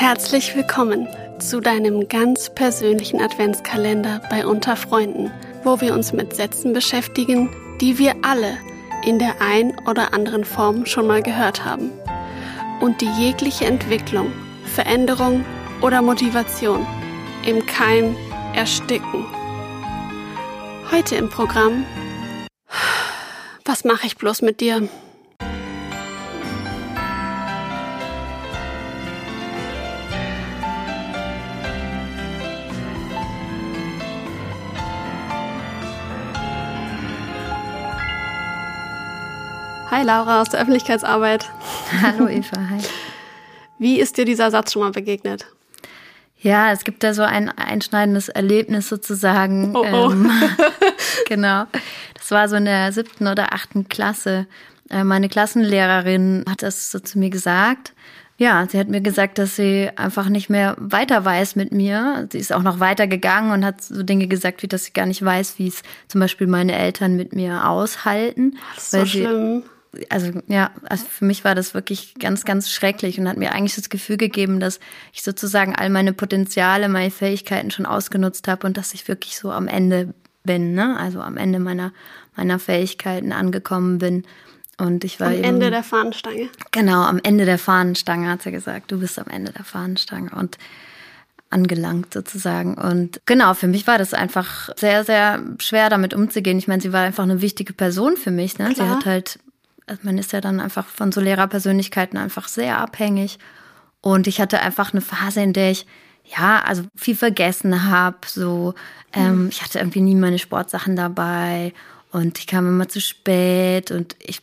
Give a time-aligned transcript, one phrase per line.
[0.00, 1.06] Herzlich willkommen
[1.40, 5.30] zu deinem ganz persönlichen Adventskalender bei Unter Freunden,
[5.62, 7.50] wo wir uns mit Sätzen beschäftigen,
[7.82, 8.56] die wir alle
[9.04, 11.92] in der ein oder anderen Form schon mal gehört haben
[12.80, 14.32] und die jegliche Entwicklung,
[14.74, 15.44] Veränderung
[15.82, 16.86] oder Motivation
[17.44, 18.16] im Keim
[18.54, 19.26] ersticken.
[20.90, 21.84] Heute im Programm
[23.66, 24.88] Was mache ich bloß mit dir?
[39.90, 41.50] Hi Laura aus der Öffentlichkeitsarbeit.
[42.00, 42.78] Hallo Eva, hi.
[43.80, 45.46] Wie ist dir dieser Satz schon mal begegnet?
[46.38, 49.74] Ja, es gibt da so ein einschneidendes Erlebnis sozusagen.
[49.74, 50.12] Oh, oh.
[50.12, 50.30] Ähm,
[51.28, 51.64] genau.
[52.14, 54.46] Das war so in der siebten oder achten Klasse.
[54.90, 57.92] Äh, meine Klassenlehrerin hat das so zu mir gesagt.
[58.38, 62.28] Ja, sie hat mir gesagt, dass sie einfach nicht mehr weiter weiß mit mir.
[62.30, 65.06] Sie ist auch noch weiter gegangen und hat so Dinge gesagt, wie dass sie gar
[65.06, 68.56] nicht weiß, wie es zum Beispiel meine Eltern mit mir aushalten.
[68.76, 69.64] Das ist so schlimm.
[70.08, 73.74] Also ja, also für mich war das wirklich ganz, ganz schrecklich und hat mir eigentlich
[73.74, 74.78] das Gefühl gegeben, dass
[75.12, 79.50] ich sozusagen all meine Potenziale, meine Fähigkeiten schon ausgenutzt habe und dass ich wirklich so
[79.50, 80.96] am Ende bin, ne?
[80.98, 81.92] Also am Ende meiner,
[82.36, 84.24] meiner Fähigkeiten angekommen bin.
[84.78, 86.48] Und ich war am eben, Ende der Fahnenstange.
[86.70, 88.90] Genau, am Ende der Fahnenstange hat sie gesagt.
[88.92, 90.56] Du bist am Ende der Fahnenstange und
[91.50, 92.74] angelangt sozusagen.
[92.74, 96.58] Und genau, für mich war das einfach sehr, sehr schwer damit umzugehen.
[96.58, 98.58] Ich meine, sie war einfach eine wichtige Person für mich.
[98.58, 98.72] Ne?
[98.74, 99.38] Sie hat halt
[99.90, 103.38] also man ist ja dann einfach von so Lehrerpersönlichkeiten einfach sehr abhängig.
[104.00, 105.84] Und ich hatte einfach eine Phase, in der ich
[106.24, 108.18] ja, also viel vergessen habe.
[108.24, 108.74] So,
[109.12, 111.72] ähm, ich hatte irgendwie nie meine Sportsachen dabei
[112.12, 114.42] und ich kam immer zu spät und ich,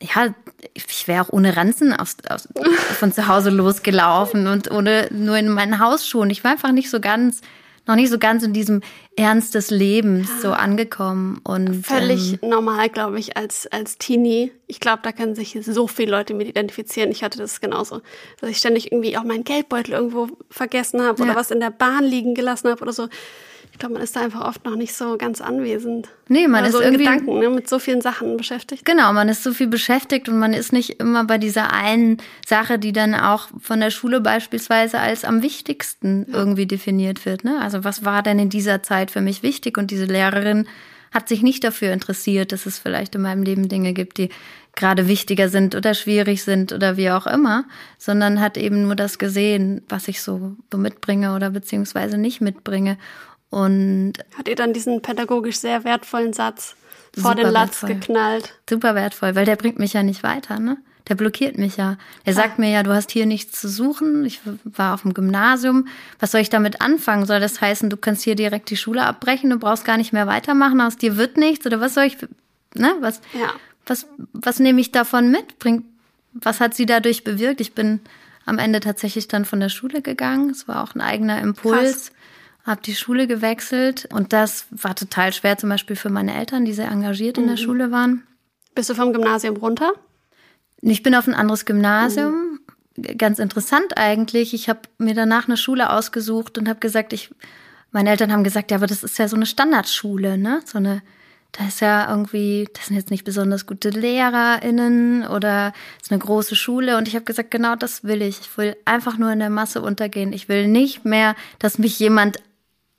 [0.00, 0.34] ja,
[0.74, 2.48] ich wäre auch ohne Ranzen aus, aus,
[2.98, 6.30] von zu Hause losgelaufen und ohne nur in meinen Hausschuhen.
[6.30, 7.40] Ich war einfach nicht so ganz
[7.86, 8.80] noch nicht so ganz in diesem
[9.16, 14.52] Ernst des Lebens so angekommen und völlig ähm, normal, glaube ich, als als Teenie.
[14.66, 17.10] Ich glaube, da können sich so viele Leute mit identifizieren.
[17.10, 18.00] Ich hatte das genauso,
[18.40, 21.24] dass ich ständig irgendwie auch meinen Geldbeutel irgendwo vergessen habe ja.
[21.24, 23.08] oder was in der Bahn liegen gelassen habe oder so.
[23.70, 26.08] Ich glaube, man ist da einfach oft noch nicht so ganz anwesend.
[26.28, 28.84] Nee, man ist so irgendwie Gedanken, ne, mit so vielen Sachen beschäftigt.
[28.84, 32.78] Genau, man ist so viel beschäftigt und man ist nicht immer bei dieser einen Sache,
[32.78, 36.38] die dann auch von der Schule beispielsweise als am wichtigsten ja.
[36.38, 37.44] irgendwie definiert wird.
[37.44, 37.60] Ne?
[37.60, 39.78] Also was war denn in dieser Zeit für mich wichtig?
[39.78, 40.66] Und diese Lehrerin
[41.12, 44.30] hat sich nicht dafür interessiert, dass es vielleicht in meinem Leben Dinge gibt, die
[44.74, 47.64] gerade wichtiger sind oder schwierig sind oder wie auch immer,
[47.98, 52.96] sondern hat eben nur das gesehen, was ich so mitbringe oder beziehungsweise nicht mitbringe.
[53.52, 56.74] Und hat ihr dann diesen pädagogisch sehr wertvollen Satz
[57.18, 57.88] vor den Latz wertvoll.
[57.90, 58.54] geknallt?
[58.68, 60.78] Super wertvoll, weil der bringt mich ja nicht weiter, ne?
[61.06, 61.98] Der blockiert mich ja.
[62.24, 64.24] Er sagt mir ja, du hast hier nichts zu suchen.
[64.24, 65.86] Ich war auf dem Gymnasium.
[66.18, 67.26] Was soll ich damit anfangen?
[67.26, 70.26] Soll das heißen, du kannst hier direkt die Schule abbrechen, du brauchst gar nicht mehr
[70.26, 71.66] weitermachen, aus dir wird nichts?
[71.66, 72.16] Oder was soll ich,
[72.74, 72.94] ne?
[73.00, 73.52] Was, ja.
[73.84, 75.58] was, was nehme ich davon mit?
[75.58, 75.84] Bringt,
[76.32, 77.60] was hat sie dadurch bewirkt?
[77.60, 78.00] Ich bin
[78.46, 80.48] am Ende tatsächlich dann von der Schule gegangen.
[80.48, 82.06] Es war auch ein eigener Impuls.
[82.06, 82.12] Krass
[82.64, 86.72] habe die Schule gewechselt und das war total schwer, zum Beispiel für meine Eltern, die
[86.72, 87.60] sehr engagiert in der mhm.
[87.60, 88.22] Schule waren.
[88.74, 89.92] Bist du vom Gymnasium runter?
[90.80, 92.60] Ich bin auf ein anderes Gymnasium.
[92.96, 93.18] Mhm.
[93.18, 94.54] Ganz interessant eigentlich.
[94.54, 97.30] Ich habe mir danach eine Schule ausgesucht und habe gesagt, ich,
[97.90, 100.60] meine Eltern haben gesagt, ja, aber das ist ja so eine Standardschule, ne?
[100.64, 101.02] So eine,
[101.52, 105.72] da ist ja irgendwie, das sind jetzt nicht besonders gute LehrerInnen oder
[106.02, 106.96] ist eine große Schule.
[106.98, 108.40] Und ich habe gesagt, genau das will ich.
[108.40, 110.32] Ich will einfach nur in der Masse untergehen.
[110.32, 112.38] Ich will nicht mehr, dass mich jemand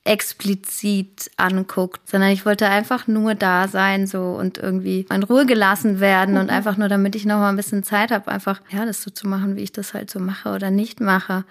[0.05, 5.99] explizit anguckt, sondern ich wollte einfach nur da sein so und irgendwie in Ruhe gelassen
[5.99, 6.41] werden mhm.
[6.41, 9.11] und einfach nur, damit ich noch mal ein bisschen Zeit habe, einfach ja das so
[9.11, 11.45] zu machen, wie ich das halt so mache oder nicht mache.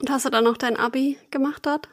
[0.00, 1.88] Und hast du dann noch dein Abi gemacht dort?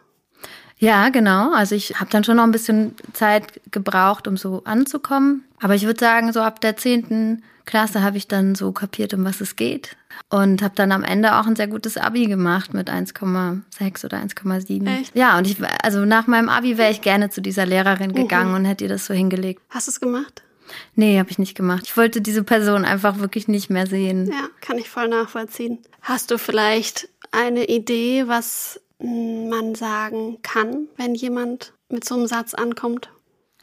[0.80, 1.54] Ja, genau.
[1.54, 5.44] Also ich habe dann schon noch ein bisschen Zeit gebraucht, um so anzukommen.
[5.60, 9.24] Aber ich würde sagen, so ab der zehnten Klasse habe ich dann so kapiert, um
[9.24, 9.96] was es geht.
[10.30, 15.10] Und habe dann am Ende auch ein sehr gutes Abi gemacht mit 1,6 oder 1,7.
[15.14, 18.56] Ja, und ich, also nach meinem Abi wäre ich gerne zu dieser Lehrerin gegangen mhm.
[18.56, 19.62] und hätte ihr das so hingelegt.
[19.70, 20.42] Hast du es gemacht?
[20.96, 21.84] Nee, habe ich nicht gemacht.
[21.86, 24.28] Ich wollte diese Person einfach wirklich nicht mehr sehen.
[24.28, 25.80] Ja, kann ich voll nachvollziehen.
[26.02, 32.54] Hast du vielleicht eine Idee, was man sagen kann, wenn jemand mit so einem Satz
[32.54, 33.10] ankommt?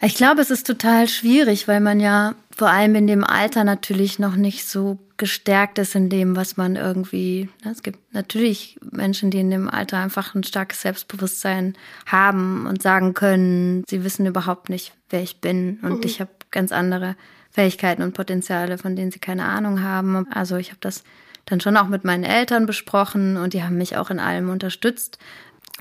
[0.00, 4.18] Ich glaube, es ist total schwierig, weil man ja vor allem in dem Alter natürlich
[4.18, 7.48] noch nicht so gestärkt ist in dem, was man irgendwie.
[7.64, 11.74] Ne, es gibt natürlich Menschen, die in dem Alter einfach ein starkes Selbstbewusstsein
[12.06, 16.04] haben und sagen können, sie wissen überhaupt nicht, wer ich bin und mhm.
[16.04, 17.16] ich habe ganz andere
[17.50, 20.26] Fähigkeiten und Potenziale, von denen sie keine Ahnung haben.
[20.30, 21.04] Also ich habe das
[21.46, 25.18] dann schon auch mit meinen Eltern besprochen und die haben mich auch in allem unterstützt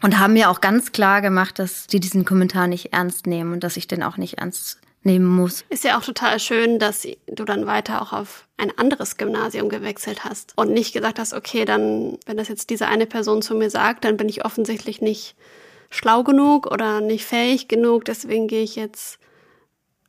[0.03, 3.63] und haben mir auch ganz klar gemacht, dass die diesen Kommentar nicht ernst nehmen und
[3.63, 5.65] dass ich den auch nicht ernst nehmen muss.
[5.69, 10.23] Ist ja auch total schön, dass du dann weiter auch auf ein anderes Gymnasium gewechselt
[10.23, 13.69] hast und nicht gesagt hast, okay, dann, wenn das jetzt diese eine Person zu mir
[13.69, 15.35] sagt, dann bin ich offensichtlich nicht
[15.89, 19.19] schlau genug oder nicht fähig genug, deswegen gehe ich jetzt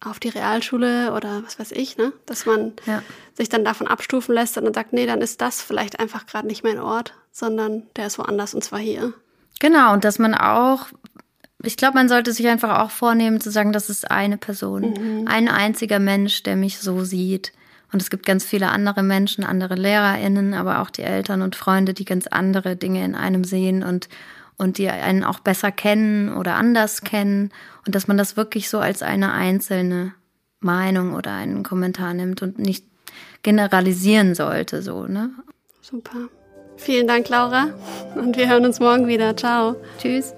[0.01, 2.13] auf die Realschule oder was weiß ich, ne?
[2.27, 3.03] Dass man ja.
[3.33, 6.47] sich dann davon abstufen lässt und dann sagt, nee, dann ist das vielleicht einfach gerade
[6.47, 9.15] nicht mein Ort, sondern der ist woanders und zwar hier.
[9.61, 10.89] Genau, und dass man auch,
[11.63, 15.29] ich glaube, man sollte sich einfach auch vornehmen zu sagen, das ist eine Person, mhm.
[15.29, 17.53] ein einziger Mensch, der mich so sieht.
[17.93, 21.95] Und es gibt ganz viele andere Menschen, andere LehrerInnen, aber auch die Eltern und Freunde,
[21.95, 24.09] die ganz andere Dinge in einem sehen und,
[24.57, 27.53] und die einen auch besser kennen oder anders kennen.
[27.87, 30.13] Und dass man das wirklich so als eine einzelne
[30.59, 32.85] Meinung oder einen Kommentar nimmt und nicht
[33.43, 35.31] generalisieren sollte, so, ne?
[35.81, 36.29] Super.
[36.77, 37.69] Vielen Dank, Laura.
[38.15, 39.37] Und wir hören uns morgen wieder.
[39.37, 39.77] Ciao.
[39.99, 40.35] Tschüss.